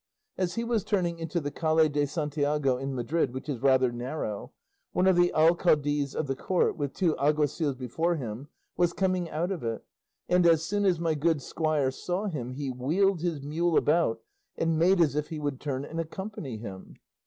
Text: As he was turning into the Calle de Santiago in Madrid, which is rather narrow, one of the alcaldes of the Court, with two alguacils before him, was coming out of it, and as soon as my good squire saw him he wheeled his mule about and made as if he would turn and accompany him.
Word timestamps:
As 0.35 0.55
he 0.55 0.63
was 0.63 0.83
turning 0.83 1.19
into 1.19 1.39
the 1.39 1.51
Calle 1.51 1.87
de 1.87 2.07
Santiago 2.07 2.75
in 2.75 2.95
Madrid, 2.95 3.35
which 3.35 3.47
is 3.47 3.61
rather 3.61 3.91
narrow, 3.91 4.51
one 4.93 5.05
of 5.05 5.15
the 5.15 5.31
alcaldes 5.35 6.15
of 6.15 6.25
the 6.25 6.35
Court, 6.35 6.75
with 6.75 6.95
two 6.95 7.13
alguacils 7.19 7.77
before 7.77 8.15
him, 8.15 8.47
was 8.75 8.93
coming 8.93 9.29
out 9.29 9.51
of 9.51 9.63
it, 9.63 9.85
and 10.27 10.47
as 10.47 10.63
soon 10.63 10.85
as 10.85 10.99
my 10.99 11.13
good 11.13 11.39
squire 11.39 11.91
saw 11.91 12.25
him 12.25 12.49
he 12.53 12.71
wheeled 12.71 13.21
his 13.21 13.43
mule 13.43 13.77
about 13.77 14.19
and 14.57 14.79
made 14.79 14.99
as 14.99 15.15
if 15.15 15.27
he 15.29 15.37
would 15.37 15.59
turn 15.59 15.85
and 15.85 15.99
accompany 15.99 16.57
him. 16.57 16.95